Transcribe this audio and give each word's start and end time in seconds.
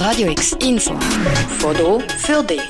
Radio 0.00 0.30
X 0.30 0.56
Info. 0.66 0.94
Foto 1.58 2.00
für 2.16 2.42
dich. 2.42 2.62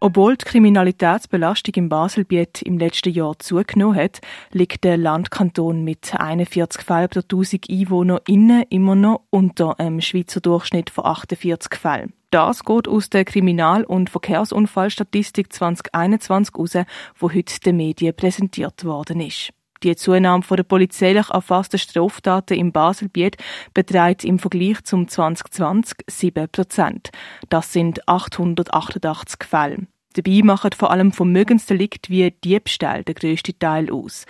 Obwohl 0.00 0.36
die 0.36 0.44
Kriminalitätsbelastung 0.44 1.72
im 1.76 1.88
Baselbiet 1.88 2.60
im 2.60 2.76
letzten 2.76 3.14
Jahr 3.14 3.38
zugenommen 3.38 3.96
hat, 3.96 4.20
liegt 4.52 4.84
der 4.84 4.98
Landkanton 4.98 5.82
mit 5.82 6.14
41 6.14 6.82
Fällen 6.82 7.08
pro 7.08 7.20
1000 7.20 7.70
Einwohner 7.70 8.20
innen 8.28 8.64
immer 8.68 8.94
noch 8.94 9.22
unter 9.30 9.80
einem 9.80 10.02
Schweizer 10.02 10.42
Durchschnitt 10.42 10.90
von 10.90 11.06
48 11.06 11.74
Fällen. 11.80 12.12
Das 12.30 12.62
geht 12.62 12.86
aus 12.86 13.08
der 13.08 13.24
Kriminal- 13.24 13.84
und 13.84 14.10
Verkehrsunfallstatistik 14.10 15.54
2021 15.54 16.54
heraus, 16.54 16.86
wo 17.16 17.32
heute 17.32 17.60
den 17.60 17.78
Medien 17.78 18.14
präsentiert 18.14 18.84
worden 18.84 19.22
ist. 19.22 19.54
Die 19.82 19.94
Zunahme 19.96 20.44
der 20.50 20.62
polizeilich 20.64 21.30
erfassten 21.30 21.78
Straftaten 21.78 22.58
im 22.58 22.72
Baselbiet 22.72 23.36
beträgt 23.74 24.24
im 24.24 24.38
Vergleich 24.38 24.82
zum 24.84 25.08
2020 25.08 25.98
7 26.06 26.48
Prozent. 26.50 27.10
Das 27.48 27.72
sind 27.72 28.08
888 28.08 29.44
Fälle. 29.48 29.86
Dabei 30.14 30.40
machen 30.42 30.70
vor 30.76 30.90
allem 30.90 31.12
Vermögensdelikte 31.12 32.10
wie 32.10 32.30
Diebstahl 32.30 33.04
den 33.04 33.14
grössten 33.14 33.56
Teil 33.58 33.92
aus. 33.92 34.24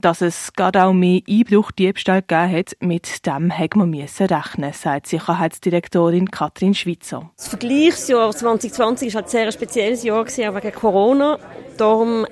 Dass 0.00 0.20
es 0.20 0.52
gerade 0.52 0.82
auch 0.82 0.92
mehr 0.92 1.20
Einbruch-Diebstahl 1.28 2.22
gegeben 2.22 2.52
hat, 2.52 2.76
mit 2.80 3.26
dem 3.26 3.50
hätten 3.50 3.92
wir 3.92 4.06
rechnen, 4.30 4.72
sagt 4.72 5.06
Sicherheitsdirektorin 5.06 6.30
Katrin 6.30 6.74
Schweizer. 6.74 7.30
Das 7.36 7.48
Vergleichsjahr 7.48 8.30
2020 8.32 9.14
war 9.14 9.22
halt 9.22 9.26
ein 9.26 9.30
sehr 9.30 9.52
spezielles 9.52 10.02
Jahr, 10.02 10.22
auch 10.22 10.26
wegen 10.26 10.72
Corona. 10.72 11.38
Darum 11.76 12.26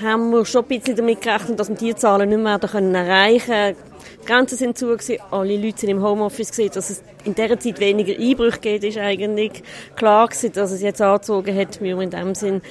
haben 0.00 0.30
wir 0.30 0.44
schon 0.44 0.62
ein 0.64 0.68
bisschen 0.68 0.96
damit 0.96 1.20
gerechnet, 1.20 1.58
dass 1.58 1.68
wir 1.68 1.76
diese 1.76 1.96
Zahlen 1.96 2.28
nicht 2.28 2.38
mehr 2.38 2.58
erreichen 2.60 3.46
können. 3.46 3.76
Die 4.22 4.26
Grenzen 4.26 4.56
sind 4.56 4.78
zu, 4.78 4.96
alle 5.30 5.56
Leute 5.56 5.80
sind 5.80 5.90
im 5.90 6.02
Homeoffice 6.02 6.50
gesehen, 6.50 6.70
dass 6.74 6.90
es 6.90 7.02
in 7.24 7.34
dieser 7.34 7.58
Zeit 7.58 7.78
weniger 7.80 8.20
Einbrüche 8.20 8.60
geht, 8.60 8.84
ist 8.84 8.98
eigentlich 8.98 9.62
klar 9.94 10.28
gewesen, 10.28 10.52
dass 10.52 10.72
es 10.72 10.82
jetzt 10.82 11.00
angezogen 11.00 11.56
hat, 11.56 11.80
wir 11.80 12.00
in 12.00 12.10
dem 12.10 12.34
Sinn 12.34 12.62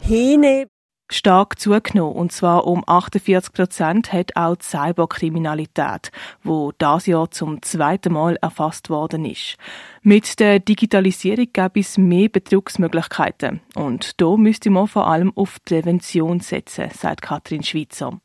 hinnehmen 0.00 0.71
stark 1.12 1.58
zugenommen. 1.58 2.14
Und 2.14 2.32
zwar 2.32 2.66
um 2.66 2.82
48 2.86 3.52
Prozent 3.52 4.12
hat 4.12 4.36
auch 4.36 4.56
die 4.56 4.64
Cyberkriminalität, 4.64 6.10
wo 6.42 6.72
das 6.78 7.06
Jahr 7.06 7.30
zum 7.30 7.62
zweiten 7.62 8.12
Mal 8.12 8.36
erfasst 8.40 8.90
worden 8.90 9.24
ist. 9.24 9.56
Mit 10.02 10.40
der 10.40 10.58
Digitalisierung 10.58 11.48
gäbe 11.52 11.80
es 11.80 11.98
mehr 11.98 12.28
Betrugsmöglichkeiten. 12.28 13.60
Und 13.74 14.20
da 14.20 14.36
müsste 14.36 14.70
man 14.70 14.88
vor 14.88 15.06
allem 15.06 15.32
auf 15.36 15.58
Prävention 15.64 16.40
setzen, 16.40 16.90
sagt 16.90 17.22
Katrin 17.22 17.62
Schweizer. 17.62 18.20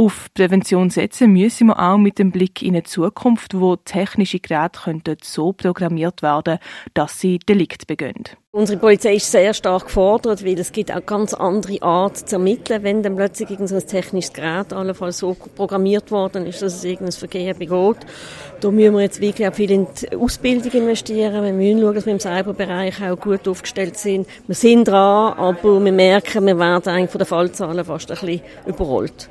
Auf 0.00 0.32
Prävention 0.32 0.88
setzen 0.88 1.30
müssen 1.30 1.66
wir 1.66 1.78
auch 1.78 1.98
mit 1.98 2.18
dem 2.18 2.30
Blick 2.30 2.62
in 2.62 2.70
eine 2.70 2.84
Zukunft, 2.84 3.52
wo 3.60 3.76
technische 3.76 4.38
Geräte 4.38 4.80
könnten 4.84 5.18
so 5.22 5.52
programmiert 5.52 6.22
werden, 6.22 6.58
dass 6.94 7.20
sie 7.20 7.38
Delikt 7.38 7.86
begehen. 7.86 8.24
Unsere 8.50 8.78
Polizei 8.78 9.16
ist 9.16 9.30
sehr 9.30 9.52
stark 9.52 9.88
gefordert, 9.88 10.42
weil 10.42 10.58
es 10.58 10.72
gibt 10.72 10.90
auch 10.90 11.04
ganz 11.04 11.34
andere 11.34 11.82
Art 11.82 12.16
zu 12.16 12.36
ermitteln, 12.36 12.82
wenn 12.82 13.02
dann 13.02 13.14
plötzlich 13.14 13.50
irgendein 13.50 13.86
technisches 13.86 14.32
Gerät 14.32 14.72
allenfalls 14.72 15.18
so 15.18 15.34
programmiert 15.34 16.10
worden 16.10 16.46
ist, 16.46 16.62
dass 16.62 16.76
es 16.76 16.84
irgendein 16.84 17.12
Verkehr 17.12 17.52
begeht. 17.52 18.06
Da 18.62 18.70
müssen 18.70 18.94
wir 18.94 19.02
jetzt 19.02 19.20
wirklich 19.20 19.46
auch 19.46 19.54
viel 19.54 19.70
in 19.70 19.86
die 20.00 20.16
Ausbildung 20.16 20.72
investieren. 20.72 21.44
Wir 21.44 21.52
müssen 21.52 21.82
schauen, 21.82 21.94
dass 21.94 22.06
wir 22.06 22.12
im 22.14 22.20
Cyberbereich 22.20 23.02
auch 23.02 23.20
gut 23.20 23.46
aufgestellt 23.46 23.98
sind. 23.98 24.26
Wir 24.46 24.54
sind 24.54 24.88
dran, 24.88 25.34
aber 25.34 25.84
wir 25.84 25.92
merken, 25.92 26.46
wir 26.46 26.58
werden 26.58 26.88
eigentlich 26.88 27.10
von 27.10 27.18
den 27.18 27.26
Fallzahlen 27.26 27.84
fast 27.84 28.10
ein 28.10 28.18
bisschen 28.18 28.40
überrollt. 28.64 29.28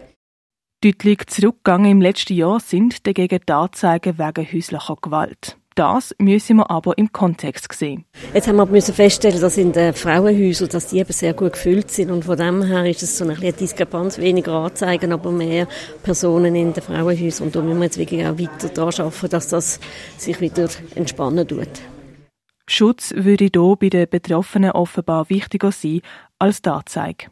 Deutlich 0.82 1.28
zurückgegangen 1.28 1.92
im 1.92 2.02
letzten 2.02 2.36
Jahr 2.36 2.62
sind 2.62 3.06
dagegen 3.06 3.42
die 3.46 3.52
Anzeigen 3.52 4.18
wegen 4.18 4.48
häuslicher 4.50 4.96
Gewalt. 5.02 5.58
Das 5.76 6.16
müssen 6.20 6.56
wir 6.56 6.72
aber 6.72 6.98
im 6.98 7.12
Kontext 7.12 7.74
sehen. 7.74 8.06
Jetzt 8.34 8.48
haben 8.48 8.56
wir 8.56 8.66
müssen 8.66 8.94
feststellen, 8.94 9.42
dass 9.42 9.58
in 9.58 9.74
den 9.74 9.94
Frauenhäusern, 9.94 10.70
dass 10.70 10.88
die 10.88 11.00
eben 11.00 11.12
sehr 11.12 11.34
gut 11.34 11.52
gefüllt 11.54 11.92
sind 11.92 12.12
und 12.12 12.24
von 12.24 12.38
dem 12.38 12.64
her 12.64 12.86
ist 12.86 13.04
es 13.04 13.18
so 13.18 13.26
eine 13.26 13.52
Diskrepanz, 13.52 14.20
weniger 14.20 14.54
Anzeigen, 14.54 15.12
aber 15.12 15.34
mehr 15.34 15.68
Personen 16.02 16.56
in 16.56 16.72
den 16.72 16.82
Frauenhäusern 16.82 17.48
und 17.48 17.56
da 17.58 17.62
müssen 17.62 17.80
wir 17.80 17.86
jetzt 17.86 17.98
wirklich 17.98 18.26
auch 18.26 18.40
weiter 18.40 18.70
daran 18.70 19.08
arbeiten, 19.08 19.30
dass 19.32 19.50
das 19.50 19.82
sich 20.16 20.40
wieder 20.40 20.70
entspannen 20.96 21.46
tut. 21.46 21.68
Schutz 22.68 23.14
würde 23.14 23.50
hier 23.54 23.76
bei 23.78 23.90
den 23.90 24.08
Betroffenen 24.08 24.72
offenbar 24.72 25.30
wichtiger 25.30 25.74
sein 25.74 26.00
als 26.38 26.62
die 26.62 26.70
Anzeige. 26.70 27.26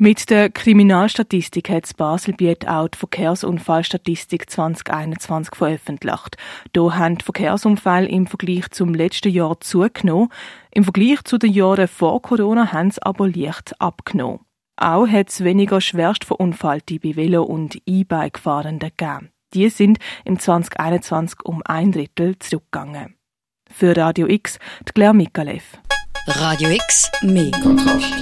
Mit 0.00 0.30
der 0.30 0.48
Kriminalstatistik 0.48 1.70
hat 1.70 1.82
das 1.82 1.92
Baselbiet 1.92 2.68
auch 2.68 2.86
die 2.86 2.98
Verkehrsunfallstatistik 2.98 4.48
2021 4.48 5.56
veröffentlicht. 5.56 6.36
Hier 6.72 6.96
haben 6.96 7.18
die 7.18 7.24
Verkehrsunfälle 7.24 8.06
im 8.06 8.28
Vergleich 8.28 8.70
zum 8.70 8.94
letzten 8.94 9.32
Jahr 9.32 9.60
zugenommen. 9.60 10.28
Im 10.70 10.84
Vergleich 10.84 11.24
zu 11.24 11.36
den 11.36 11.52
Jahren 11.52 11.88
vor 11.88 12.22
Corona 12.22 12.70
haben 12.72 12.92
sie 12.92 13.02
aber 13.02 13.28
leicht 13.28 13.74
abgenommen. 13.80 14.38
Auch 14.76 15.08
hat 15.08 15.30
es 15.30 15.42
weniger 15.42 15.80
schwerst 15.80 16.24
Verunfallte 16.24 17.00
bei 17.00 17.16
Velo- 17.16 17.42
und 17.42 17.82
E-Bike-Fahrenden 17.84 18.92
gegeben. 18.96 19.30
Die 19.52 19.68
sind 19.68 19.98
im 20.24 20.38
2021 20.38 21.40
um 21.44 21.60
ein 21.64 21.90
Drittel 21.90 22.38
zurückgegangen. 22.38 23.16
Für 23.68 23.96
Radio 23.96 24.28
X, 24.28 24.60
die 24.86 24.92
Claire 24.92 25.14
Mikalev. 25.14 25.76
Radio 26.28 26.70
X, 26.70 27.10
mehr 27.22 27.50
Kontrast. 27.50 28.14